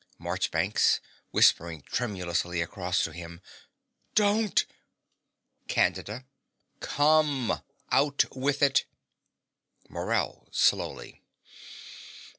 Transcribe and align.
MARCHBANKS 0.17 0.99
(whispering 1.29 1.83
tremulously 1.83 2.59
across 2.59 3.03
to 3.03 3.11
him). 3.13 3.39
Don't. 4.15 4.65
CANDIDA. 5.67 6.25
Come. 6.79 7.61
Out 7.91 8.25
with 8.35 8.63
it! 8.63 8.85
MORELL 9.89 10.47
(slowly). 10.51 11.21